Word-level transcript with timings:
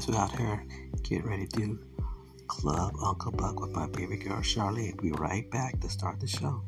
lives 0.00 0.06
without 0.06 0.32
her. 0.32 0.64
Get 1.02 1.24
ready 1.24 1.46
to 1.46 1.78
club 2.46 2.94
Uncle 3.04 3.32
Buck 3.32 3.60
with 3.60 3.70
my 3.72 3.86
baby 3.88 4.16
girl 4.16 4.40
Charlotte. 4.40 5.00
Be 5.00 5.12
right 5.12 5.50
back 5.50 5.78
to 5.80 5.90
start 5.90 6.20
the 6.20 6.26
show. 6.26 6.62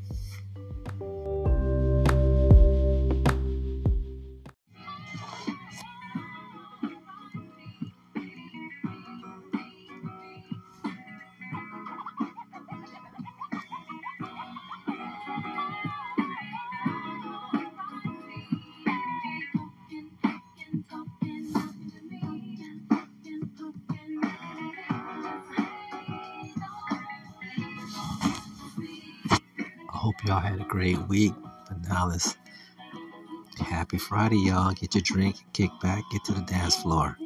great 30.73 30.99
week, 31.09 31.35
but 31.69 31.79
now 31.89 32.09
let's 32.09 32.37
Happy 33.59 33.99
Friday, 33.99 34.39
y'all. 34.39 34.73
Get 34.75 34.95
your 34.95 35.03
drink, 35.03 35.37
kick 35.53 35.71
back, 35.83 36.05
get 36.13 36.25
to 36.27 36.33
the 36.33 36.43
dance 36.43 36.77
floor. 36.77 37.17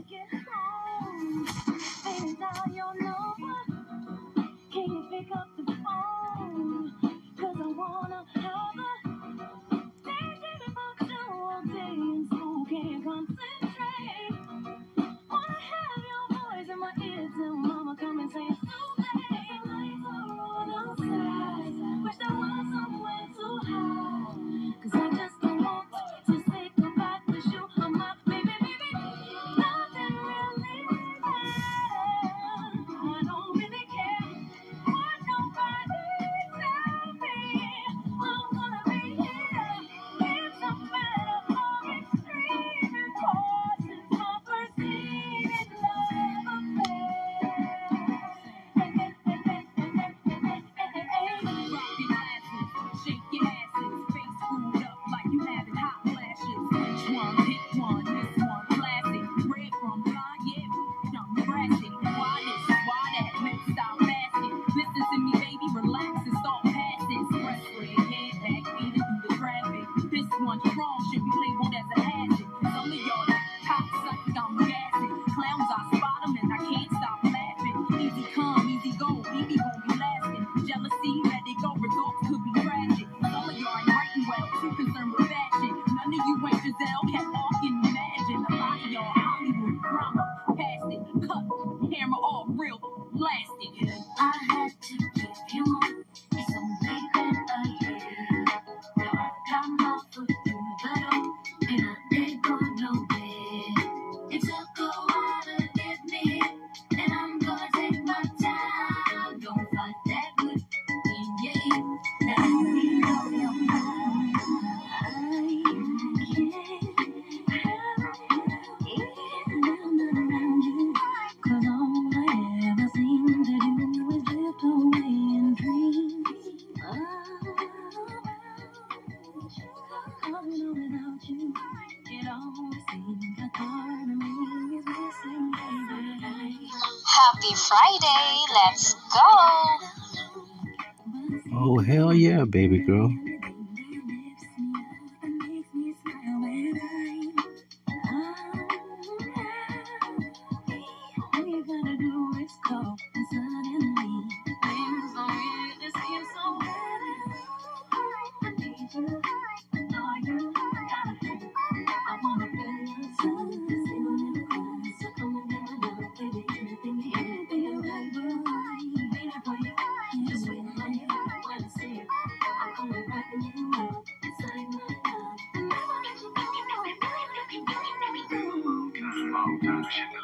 Production. 179.46 180.15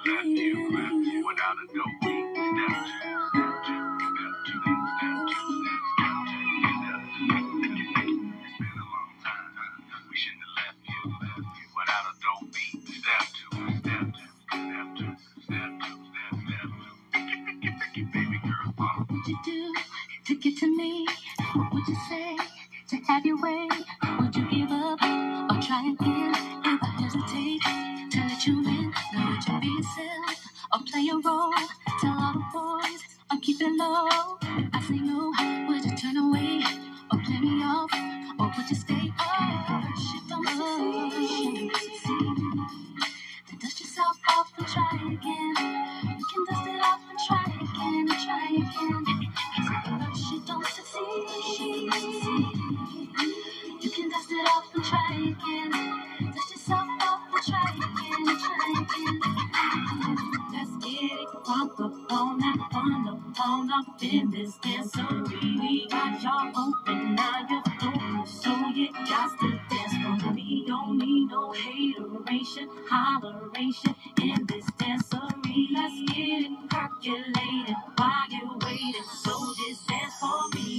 holleration 72.90 73.94
in 74.22 74.46
this 74.46 74.66
dance 74.78 75.12
arena. 75.14 75.82
Let's 75.82 76.12
get 76.14 76.18
it 76.46 76.70
percolated 76.70 77.76
while 77.96 78.28
you're 78.30 78.58
waiting. 78.64 79.08
So 79.24 79.32
just 79.68 79.88
dance 79.88 80.14
for 80.20 80.48
me. 80.56 80.71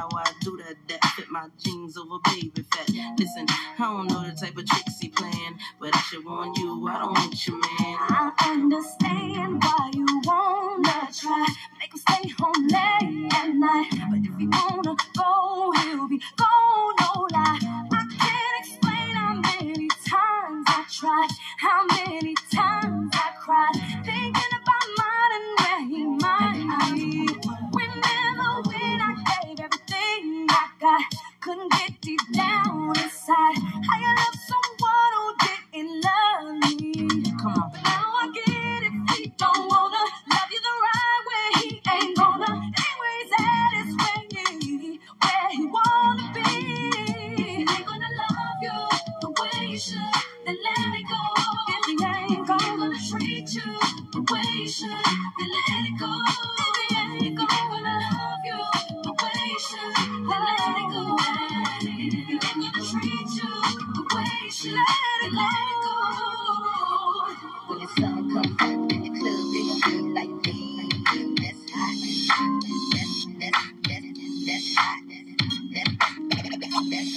how 0.00 0.08
I 0.16 0.32
do 0.40 0.56
that. 0.56 0.76
That 0.88 1.04
fit 1.14 1.30
my 1.30 1.48
jeans 1.58 1.96
over 1.98 2.18
baby 2.24 2.64
fat. 2.72 2.88
Listen, 3.18 3.46
I 3.48 3.74
don't 3.78 4.08
know 4.08 4.22
the 4.22 4.32
type 4.34 4.56
of 4.56 4.66
tricks 4.66 4.98
he 4.98 5.08
playing, 5.08 5.58
but 5.78 5.94
I 5.94 6.00
should 6.00 6.24
warn 6.24 6.54
you, 6.56 6.88
I 6.88 6.98
don't 7.00 7.12
want 7.12 7.46
you, 7.46 7.54
man. 7.54 7.98
I 8.08 8.32
understand 8.40 9.62
why 9.62 9.90
you 9.92 10.06
wanna 10.24 11.08
try, 11.12 11.46
make 11.78 11.92
him 11.92 12.00
stay 12.00 12.28
home 12.38 12.66
late 12.68 13.32
at 13.34 13.54
night. 13.54 13.90
But 14.10 14.20
if 14.24 14.38
he 14.38 14.46
wanna 14.48 14.96
go, 15.16 15.72
he'll 15.82 16.08
be 16.08 16.22
gone, 16.36 16.94
no 17.00 17.28
lie. 17.32 17.58
I 17.92 18.02
can't 18.18 18.56
explain 18.60 19.14
how 19.20 19.34
many 19.34 19.88
times 20.08 20.64
I 20.66 20.84
tried, 20.90 21.28
how 21.58 21.86
many. 21.86 22.19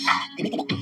thank 0.06 0.73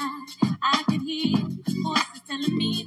I 0.00 0.84
could 0.88 1.02
hear 1.02 1.38
voices 1.82 2.22
telling 2.28 2.56
me 2.56 2.84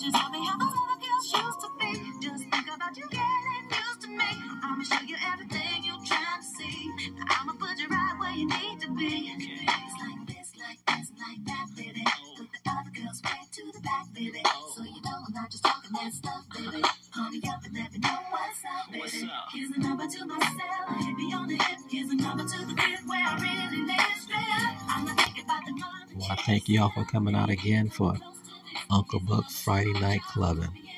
just 0.00 0.16
how 0.16 0.32
they 0.32 0.40
have 0.40 0.56
a 0.56 0.64
little 0.64 0.96
girl's 0.96 1.28
shoes 1.28 1.56
to 1.60 1.68
be. 1.76 1.92
Just 2.24 2.44
think 2.48 2.66
about 2.72 2.96
you 2.96 3.04
getting 3.12 3.68
used 3.68 4.00
to 4.00 4.08
me. 4.08 4.32
I'ma 4.64 4.82
show 4.82 5.04
you 5.04 5.16
everything 5.28 5.84
you're 5.84 6.00
trying 6.08 6.40
to 6.40 6.48
see. 6.56 6.88
I'ma 7.28 7.52
put 7.60 7.76
you 7.76 7.88
right 7.88 8.16
where 8.16 8.32
you 8.32 8.48
need 8.48 8.80
to 8.80 8.88
be. 8.96 9.28
It's 9.36 9.96
like 10.00 10.24
this, 10.24 10.56
like 10.56 10.80
this, 10.88 11.12
like 11.20 11.44
that, 11.44 11.66
baby. 11.76 12.04
Put 12.32 12.48
the 12.48 12.70
other 12.72 12.92
girls 12.96 13.20
way 13.20 13.44
to 13.44 13.62
the 13.76 13.80
back, 13.84 14.08
baby. 14.16 14.40
So 14.72 14.84
you 14.88 15.00
know 15.04 15.20
I'm 15.20 15.34
not 15.36 15.50
just 15.50 15.64
talking 15.64 15.92
that 15.92 16.12
stuff, 16.16 16.48
baby. 16.48 16.80
Honey, 17.12 17.42
up 17.44 17.60
and 17.60 17.74
let 17.76 17.92
me 17.92 17.98
know 18.00 18.18
what's 18.32 18.64
up, 18.64 18.88
baby. 18.88 19.04
What's 19.04 19.22
up? 19.22 19.52
Here's 19.52 19.70
a 19.76 19.80
number 19.84 20.06
to 20.08 20.24
myself. 20.24 20.48
cell, 20.48 20.96
hit 20.96 21.14
me 21.14 21.34
on 21.36 21.44
the 21.46 21.60
hip. 21.60 21.78
Here's 21.92 22.08
a 22.08 22.16
number 22.16 22.44
to 22.48 22.58
the 22.64 22.72
bit 22.72 23.04
where 23.04 23.20
I 23.20 23.36
really 23.36 23.84
live. 23.84 24.16
straight 24.16 24.48
Well, 26.16 26.28
I 26.32 26.36
thank 26.48 26.68
y'all 26.70 26.88
for 26.88 27.04
coming 27.04 27.34
out 27.34 27.50
again 27.50 27.90
for 27.90 28.16
Uncle 28.90 29.20
Buck 29.20 29.50
Friday 29.50 29.92
night 29.94 30.22
clubbing. 30.22 30.89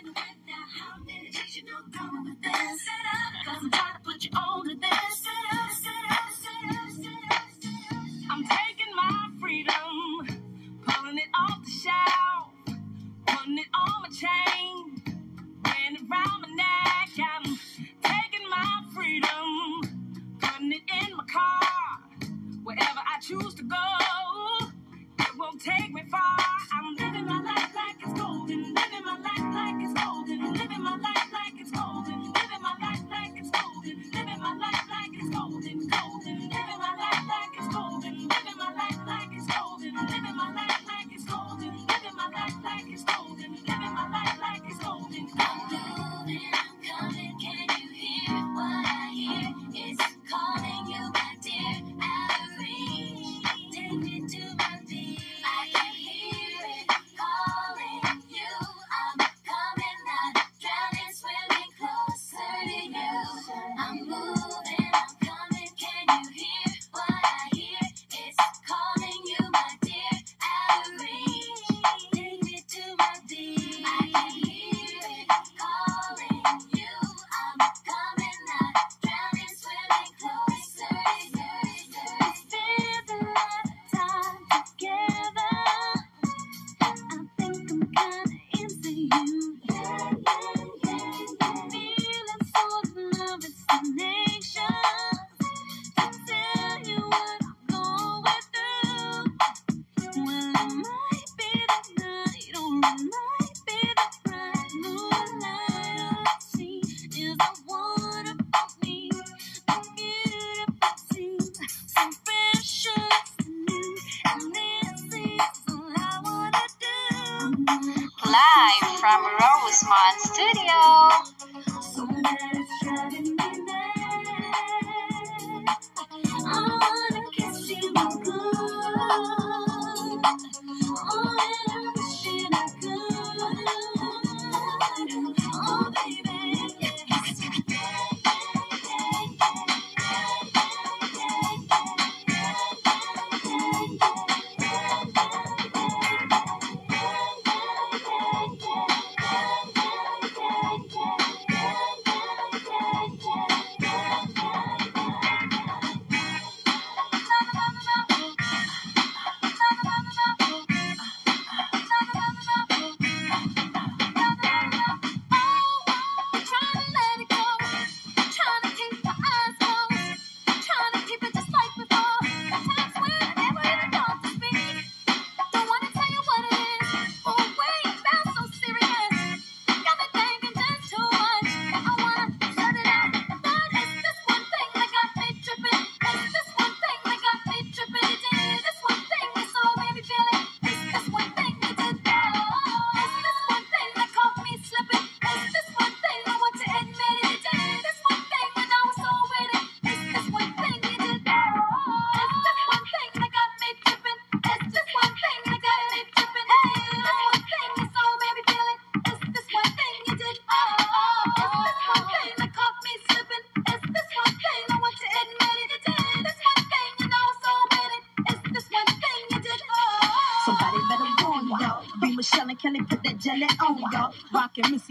On 120.05 120.19
Studio. 120.21 120.81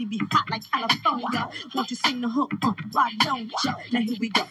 be 0.06 0.20
hot 0.30 0.50
like 0.50 0.62
California. 0.70 1.48
Won't 1.74 1.90
you 1.90 1.96
sing 1.96 2.20
the 2.20 2.28
hook? 2.28 2.52
Uh, 2.62 2.72
why 2.92 3.12
don't 3.20 3.50
you? 3.64 3.72
Now 3.92 4.00
here 4.00 4.16
we 4.20 4.28
go. 4.30 4.42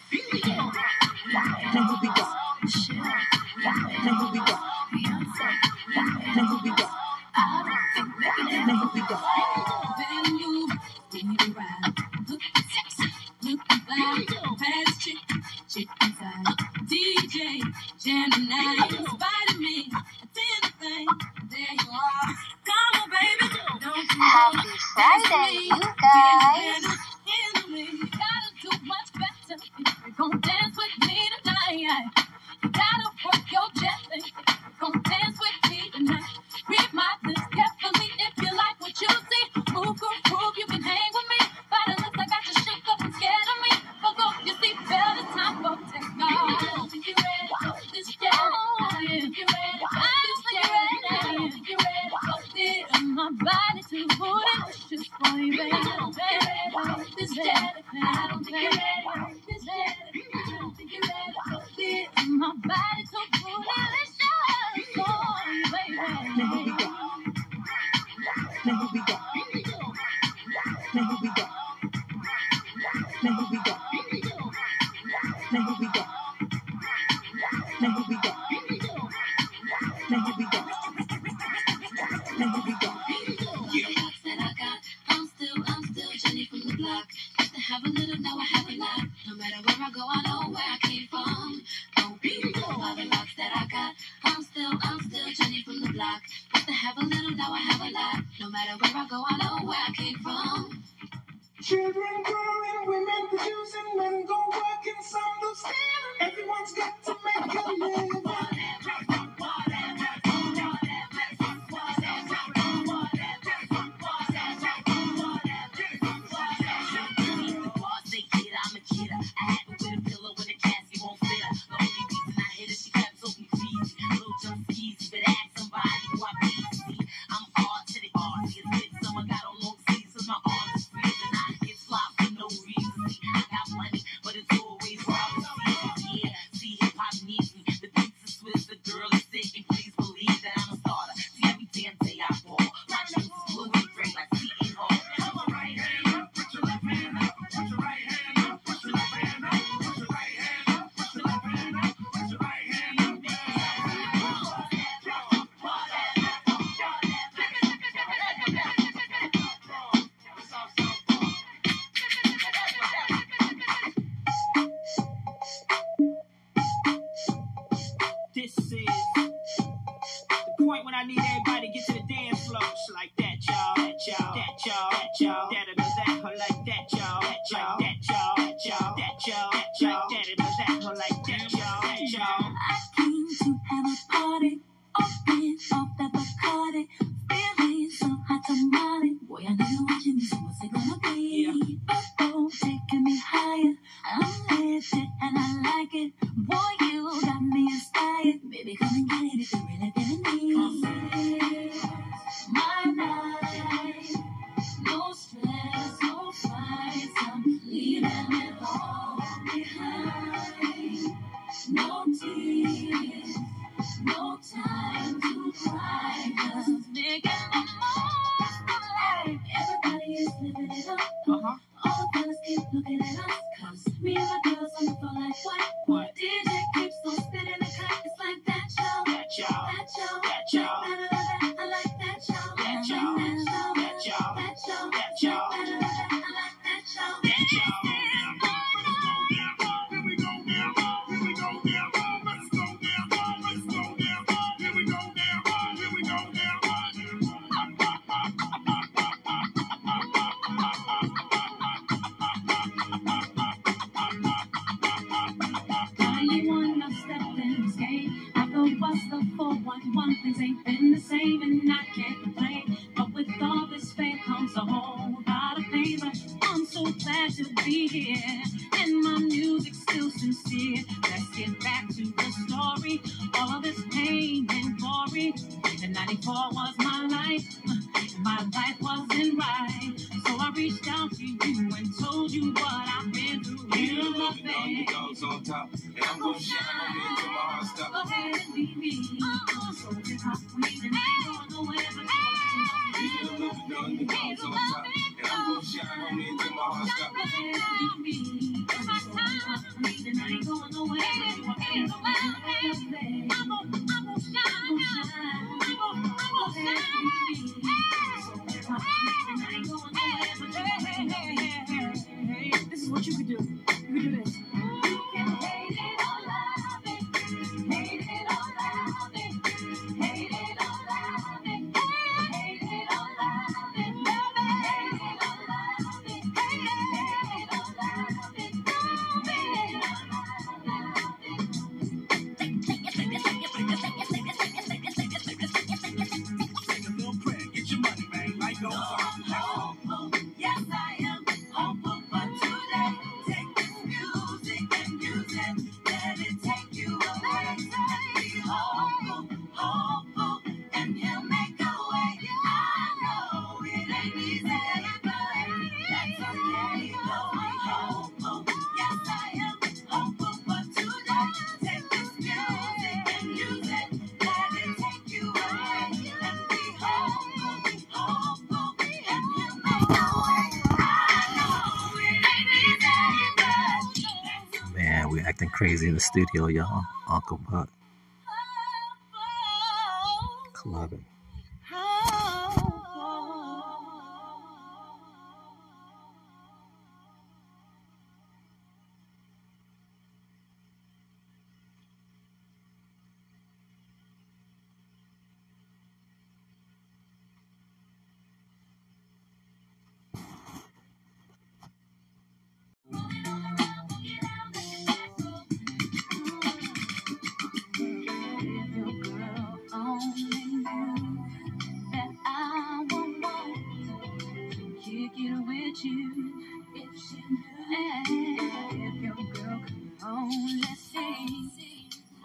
In 375.88 375.94
the 375.94 376.00
studio, 376.00 376.46
y'all. 376.48 376.82
Uncle 377.08 377.38
Buck, 377.50 377.68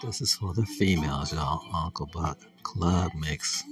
This 0.03 0.21
is 0.21 0.33
for 0.35 0.53
the 0.53 0.65
females, 0.65 1.33
y'all. 1.33 1.63
Uncle 1.73 2.05
Buck 2.13 2.37
Club 2.63 3.11
Mix. 3.15 3.63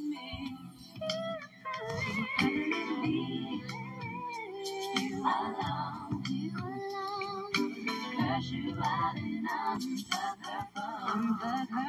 Unplug 11.14 11.85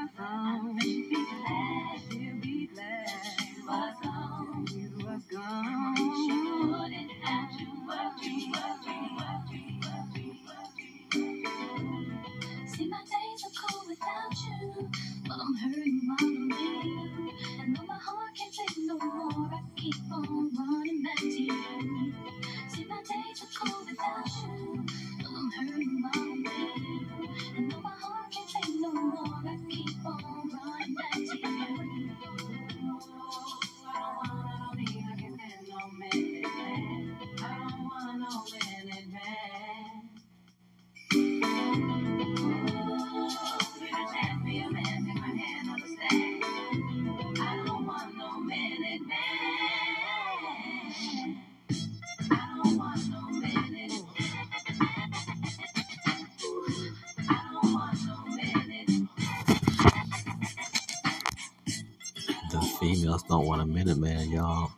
females 62.80 63.22
don't 63.24 63.46
want 63.46 63.62
a 63.62 63.66
minute 63.66 63.98
man, 63.98 64.30
y'all. 64.30 64.70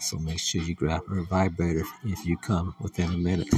So 0.00 0.18
make 0.18 0.38
sure 0.38 0.62
you 0.62 0.74
grab 0.74 1.06
her 1.08 1.22
vibrator 1.22 1.84
if 2.04 2.26
you 2.26 2.36
come 2.36 2.74
within 2.80 3.10
a 3.12 3.18
minute. 3.18 3.48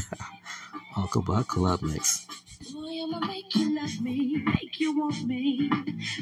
Uncle 0.96 1.22
Buck 1.22 1.48
Club 1.48 1.82
Mix. 1.82 2.26
Boy, 2.72 3.02
I'ma 3.02 3.20
make 3.26 3.54
you 3.56 3.74
love 3.74 4.00
me, 4.00 4.42
make 4.44 4.78
you 4.80 4.98
want 4.98 5.24
me, 5.26 5.70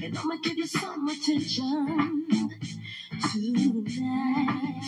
and 0.02 0.16
I'ma 0.18 0.36
give 0.42 0.56
you 0.56 0.66
some 0.66 1.08
attention 1.08 2.50
tonight. 3.32 4.80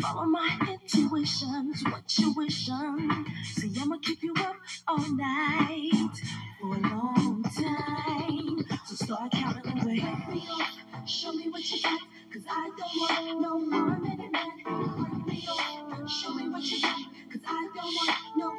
Follow 0.00 0.26
my 0.26 0.58
intuitions, 0.68 1.84
what 1.84 2.18
you. 2.18 2.34
See, 2.50 3.74
I'ma 3.80 3.98
keep 4.02 4.22
you 4.22 4.34
up 4.38 4.56
all 4.88 4.98
night 5.16 5.92
for 6.60 6.76
a 6.76 6.80
long 6.80 7.42
time. 7.44 8.64
So 8.86 8.94
start 9.06 9.32
counting 9.32 9.71
Break 9.82 10.04
me 10.28 10.48
off, 10.50 11.08
show 11.08 11.32
me 11.32 11.48
what 11.48 11.70
you 11.72 11.78
I 12.50 12.70
don't 12.78 12.96
want 13.00 13.40
no 13.42 13.58
man. 13.58 14.00
Break 14.02 15.26
me 15.26 15.48
off, 15.50 16.10
show 16.10 16.34
me 16.34 16.48
what 16.50 16.64
you 16.64 16.78
I 17.46 17.68
don't 17.74 17.96
want 17.96 18.18
no. 18.36 18.52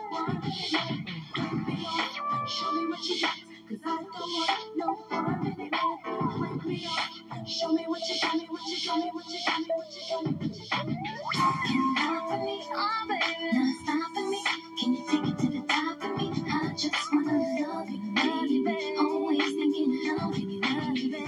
Break 1.35 1.67
me 1.67 1.85
off, 1.87 2.49
show 2.49 2.71
me 2.73 2.87
what 2.87 3.05
you 3.05 3.27
I 3.85 3.97
don't 3.97 4.13
want 4.13 4.77
no. 4.77 4.97
Break 6.39 6.65
me 6.65 6.87
off, 6.87 7.47
show 7.49 7.73
me 7.73 7.85
what 7.87 8.01
you 8.09 8.15
me 8.37 8.47
what 8.49 8.61
you 8.69 8.77
me 8.97 9.11
what 9.13 9.25
you 9.29 9.39
me 9.59 9.69
what 9.75 9.95
you 9.95 10.23
me 10.25 10.37
what 10.41 10.55
you 10.55 10.65
for 12.29 12.37
me, 12.39 12.63
oh 12.73 13.05
baby, 13.09 14.29
me. 14.29 14.43
Can 14.79 14.93
you 14.93 15.05
take 15.09 15.27
it 15.27 15.39
to 15.39 15.47
the 15.49 15.67
top 15.67 16.03
of 16.03 16.17
me? 16.17 16.31
I 16.51 16.73
just 16.77 17.13
wanna 17.13 17.39
love 17.61 17.89
you, 17.89 18.13
baby. 18.15 18.97
Always 18.99 19.39
thinking 19.55 19.91
you, 19.93 20.19
baby. 20.93 21.25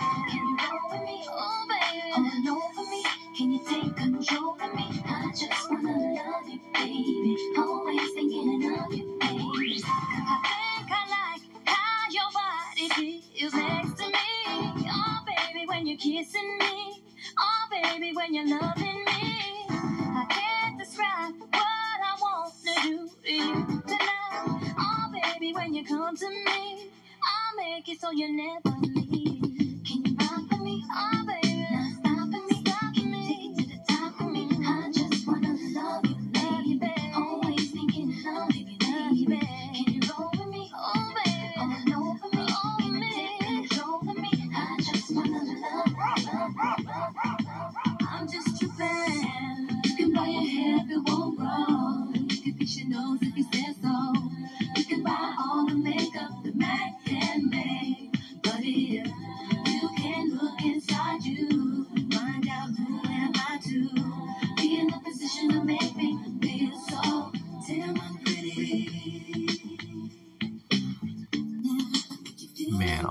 On 2.15 2.23
the 2.23 2.39
note 2.43 2.71
of 2.79 2.89
me, 2.89 3.03
can 3.37 3.51
you 3.51 3.59
take 3.67 3.95
control 3.95 4.57
of 4.61 4.75
me? 4.75 5.03
I 5.05 5.31
just 5.31 5.71
wanna 5.71 5.91
love 6.15 6.47
you, 6.47 6.59
baby. 6.73 7.37
Always 7.57 8.13
thinking 8.13 8.77
of 8.79 8.93
you, 8.93 9.17
baby. 9.19 9.81
I 9.85 10.77
think 10.79 10.91
I 10.91 11.03
like 11.09 11.67
how 11.67 12.09
your 12.11 12.31
body 12.33 12.89
feels 13.33 13.53
next 13.53 13.97
to 13.97 14.05
me. 14.05 14.87
Oh 14.89 15.19
baby, 15.25 15.65
when 15.67 15.87
you're 15.87 15.97
kissing 15.97 16.57
me. 16.59 17.03
Oh 17.37 17.67
baby, 17.71 18.13
when 18.15 18.33
you're 18.33 18.47
loving 18.47 19.05
me. 19.05 19.65
I 19.69 20.25
can't 20.29 20.79
describe 20.79 21.33
what 21.39 21.53
I 21.53 22.15
want 22.21 22.53
to 22.65 22.81
do 22.83 23.09
to 23.25 23.33
you 23.33 23.81
tonight. 23.87 24.75
Oh 24.79 25.11
baby, 25.11 25.53
when 25.53 25.73
you 25.73 25.85
come 25.85 26.15
to 26.15 26.29
me, 26.29 26.91
I'll 27.23 27.57
make 27.57 27.89
it 27.89 27.99
so 27.99 28.11
you 28.11 28.31
never 28.31 28.77
leave. 28.81 29.04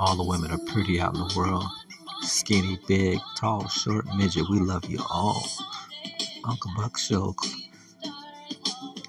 All 0.04 0.16
the 0.16 0.22
women 0.22 0.50
are 0.50 0.58
pretty 0.66 1.00
out 1.00 1.14
in 1.14 1.20
the 1.20 1.34
world. 1.34 1.64
Skinny, 2.20 2.78
big, 2.86 3.18
tall, 3.38 3.66
short, 3.68 4.04
midget. 4.16 4.44
We 4.50 4.60
love 4.60 4.84
you 4.84 4.98
all. 5.10 5.48
Uncle 6.46 6.70
Buck 6.76 6.98
Show 6.98 7.34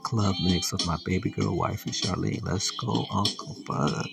Club 0.04 0.36
Mix 0.42 0.72
with 0.72 0.88
my 0.88 0.98
baby 1.06 1.32
girl 1.32 1.58
wifey 1.58 1.92
Charlene. 1.92 2.46
Let's 2.46 2.72
go, 2.72 3.06
Uncle 3.12 3.58
Buck. 3.68 4.06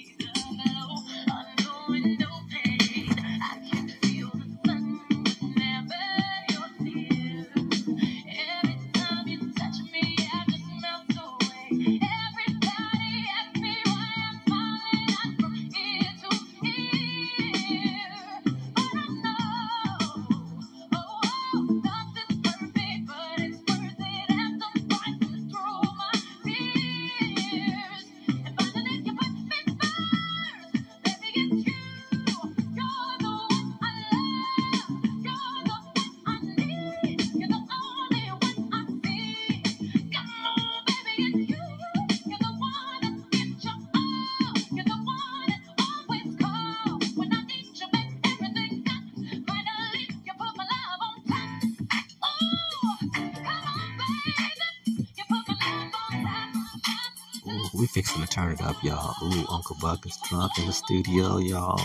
Fixing 58.02 58.22
to 58.22 58.28
turn 58.28 58.50
it 58.50 58.60
up, 58.60 58.74
y'all. 58.82 59.14
Ooh, 59.22 59.46
Uncle 59.48 59.76
Buck 59.80 60.04
is 60.06 60.18
drunk 60.28 60.50
in 60.58 60.66
the 60.66 60.72
studio, 60.72 61.38
y'all. 61.38 61.80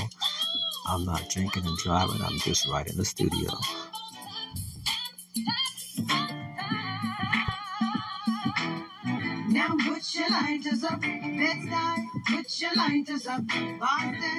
I'm 0.87 1.05
not 1.05 1.29
drinking 1.29 1.67
and 1.67 1.77
driving. 1.77 2.19
I'm 2.23 2.39
just 2.39 2.67
right 2.69 2.87
in 2.87 2.97
the 2.97 3.05
studio. 3.05 3.51
Now 9.47 9.75
put 9.85 10.15
your 10.15 10.27
lighters 10.31 10.83
up. 10.83 10.99
Bed-Stuy, 11.01 12.07
put 12.29 12.61
your 12.61 12.73
lighters 12.75 13.27
up. 13.27 13.43
Boston, 13.79 14.36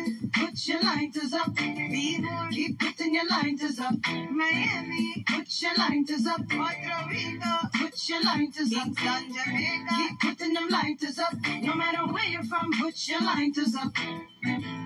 lighters 0.98 1.32
up. 1.32 1.56
Keep 1.56 2.78
putting 2.80 3.14
your 3.14 3.28
lighters 3.28 3.78
up. 3.78 3.94
Miami, 4.30 5.24
put 5.28 5.62
your 5.62 5.74
lighters 5.76 6.26
up. 6.26 6.40
Puerto 6.48 6.96
Rico, 7.08 7.54
put 7.74 8.08
your 8.08 8.22
lighters 8.24 8.74
up. 8.74 8.88
Kingston, 8.96 9.32
Jamaica, 9.32 9.94
keep 9.96 10.20
putting 10.20 10.54
them 10.54 10.68
lighters 10.68 11.18
up. 11.18 11.34
No 11.62 11.74
matter 11.74 12.12
where 12.12 12.24
you're 12.24 12.42
from, 12.44 12.72
put 12.80 13.08
your 13.08 13.20
lighters 13.20 13.74
up. 13.76 13.92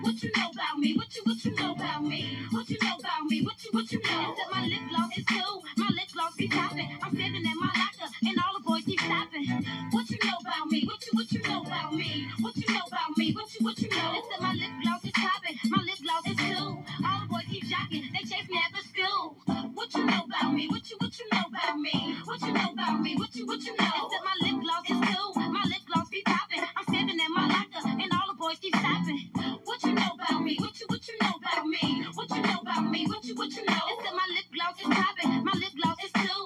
What 0.01 0.21
you 0.21 0.31
know 0.35 0.49
about 0.53 0.77
me? 0.79 0.93
What 0.95 1.15
you 1.15 1.21
what 1.23 1.45
you 1.45 1.55
know 1.55 1.73
about 1.73 2.03
me? 2.03 2.37
What 2.51 2.69
you 2.69 2.77
know 2.81 2.95
about 2.99 3.23
me? 3.29 3.41
What 3.41 3.63
you 3.63 3.69
what 3.71 3.91
you 3.91 3.99
know? 4.01 4.35
That 4.37 4.47
my 4.51 4.65
lip 4.65 4.81
gloss 4.89 5.17
is 5.17 5.25
cool. 5.25 5.63
My 5.77 5.87
lip 5.89 6.09
gloss 6.13 6.35
be 6.35 6.47
popping. 6.47 6.89
I'm 7.01 7.11
sitting 7.11 7.35
in 7.35 7.59
my 7.59 7.71
locker 7.73 8.13
and 8.27 8.37
all 8.37 8.53
the 8.57 8.63
boys 8.63 8.83
keep 8.85 8.99
stopping. 8.99 9.45
What 9.91 10.09
you 10.09 10.17
know 10.23 10.37
about 10.41 10.67
me? 10.69 10.83
What 10.85 11.05
you 11.05 11.11
what 11.13 11.31
you 11.31 11.41
know 11.41 11.61
about 11.63 11.93
me? 11.93 12.27
What 12.41 12.57
you 12.57 12.73
know 12.73 12.85
about 12.87 13.17
me? 13.17 13.33
What 13.33 13.53
you 13.53 13.65
what 13.65 13.79
you 13.79 13.89
know? 13.89 14.13
It's 14.17 14.27
that 14.29 14.41
my 14.41 14.53
lip 14.53 14.71
gloss 14.83 15.03
is 15.05 15.11
popping. 15.11 15.57
My 15.69 15.81
lip 15.83 15.99
gloss 16.03 16.27
is 16.27 16.37
cool. 16.37 16.83
All 17.07 17.19
the 17.21 17.27
boys 17.29 17.47
keep 17.49 17.63
jocking. 17.65 18.03
They 18.13 18.23
chase 18.27 18.49
me 18.49 18.59
at 18.59 18.71
the 18.75 18.83
school. 18.87 19.37
What 19.73 19.93
you 19.95 20.05
know 20.05 20.23
about 20.27 20.53
me? 20.53 20.67
What 20.69 20.89
you 20.91 20.97
what 20.99 21.17
you 21.19 21.25
know 21.33 21.45
about 21.47 21.77
me? 21.79 22.15
What 22.25 22.41
you 22.41 22.53
know 22.53 22.71
about 22.73 23.01
me? 23.01 23.15
What 23.15 23.35
you 23.35 23.47
what 23.47 23.63
you 23.63 23.73
know? 23.73 23.97
That 24.11 24.21
my 24.27 24.35
lip 24.43 24.61
gloss 24.61 24.85
is 24.89 25.01
cool. 25.15 25.33
My 25.51 25.63
lip 25.65 25.83
gloss 25.87 26.09
be 26.09 26.21
popping. 26.25 26.61
I'm 26.75 26.85
sitting 26.93 27.19
in 27.19 27.33
my 27.33 27.47
locker 27.47 27.87
and 27.87 28.11
all 28.13 28.27
the 28.29 28.37
boys 28.37 28.59
keep 28.59 28.75
stopping. 28.75 29.31
What 29.65 29.83
you 29.83 29.93
know 29.93 30.11
about 30.19 30.43
me? 30.43 30.57
What 30.59 30.79
you 30.79 30.87
what 30.89 31.07
you 31.07 31.15
know 31.21 31.33
about 31.41 31.65
me? 31.67 32.05
What 32.13 32.29
you 32.31 32.41
know 32.43 32.59
about 32.61 32.85
me? 32.91 33.07
What 33.07 33.25
you 33.25 33.35
what 33.35 33.51
you 33.55 33.65
know? 33.65 33.87
That 34.03 34.13
my 34.15 34.27
lip 34.35 34.47
gloss 34.53 34.75
is 34.81 34.89
popping. 34.91 35.45
My 35.45 35.53
lip 35.55 35.73
gloss 35.81 35.97
is 36.03 36.11
cool. 36.13 36.42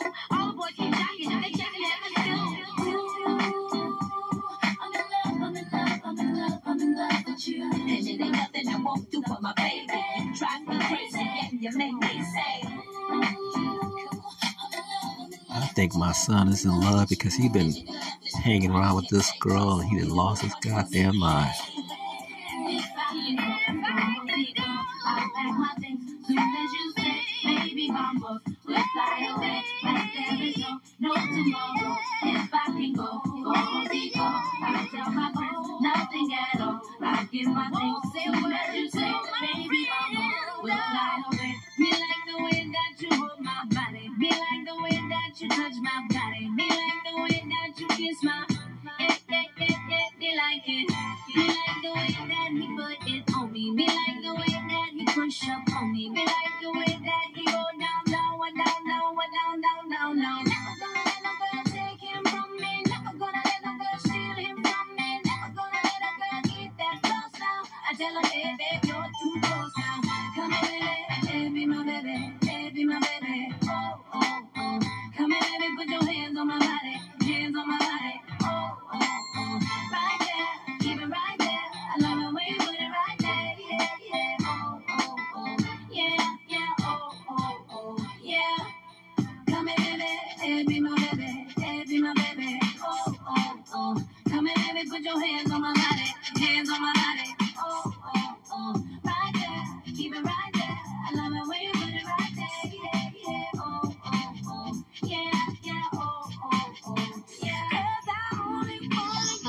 You. 7.45 7.63
And 7.71 7.89
it 7.89 8.21
ain't 8.21 8.31
nothing 8.31 8.67
I 8.69 8.81
won't 8.81 9.11
do 9.11 9.21
for 9.27 9.37
my 9.41 9.53
baby. 9.57 9.93
You 10.17 10.35
drive 10.35 10.67
me 10.67 10.79
crazy 10.87 11.19
and 11.19 11.61
you 11.61 11.71
make 11.77 11.93
me 11.93 12.23
say. 12.23 12.67
I 15.49 15.67
think 15.75 15.95
my 15.95 16.11
son 16.13 16.47
is 16.49 16.65
in 16.65 16.79
love 16.79 17.09
because 17.09 17.35
he's 17.35 17.51
been 17.51 17.73
hanging 18.41 18.71
around 18.71 18.95
with 18.95 19.09
this 19.09 19.31
girl 19.39 19.79
and 19.79 19.89
he 19.89 19.99
done 19.99 20.09
lost 20.09 20.41
his 20.41 20.53
goddamn 20.61 21.17
mind. 21.17 21.53
Me 30.99 31.86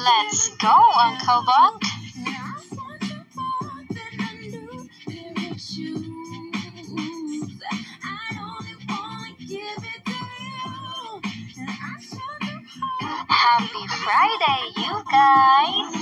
Let's 0.08 0.56
go, 0.56 0.74
Uncle 0.98 1.44
Buck. 1.44 1.82
Happy 13.28 13.86
Friday, 14.02 14.62
you 14.78 15.02
guys. 15.10 15.97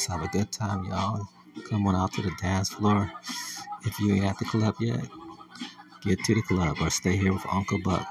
Let's 0.00 0.08
have 0.08 0.22
a 0.22 0.28
good 0.28 0.50
time, 0.50 0.84
y'all. 0.86 1.28
Come 1.68 1.86
on 1.86 1.94
out 1.94 2.14
to 2.14 2.22
the 2.22 2.30
dance 2.40 2.70
floor. 2.70 3.12
If 3.84 4.00
you 4.00 4.14
ain't 4.14 4.24
at 4.24 4.38
the 4.38 4.46
club 4.46 4.76
yet, 4.80 5.04
get 6.02 6.24
to 6.24 6.34
the 6.34 6.40
club 6.40 6.78
or 6.80 6.88
stay 6.88 7.18
here 7.18 7.34
with 7.34 7.44
Uncle 7.52 7.78
Buck. 7.84 8.06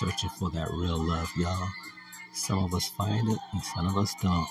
searching 0.00 0.30
for 0.30 0.48
that 0.48 0.66
real 0.70 0.96
love, 0.96 1.30
y'all. 1.36 1.68
Some 2.32 2.64
of 2.64 2.72
us 2.72 2.88
find 2.88 3.28
it 3.28 3.38
and 3.52 3.62
some 3.62 3.86
of 3.86 3.98
us 3.98 4.14
don't. 4.22 4.46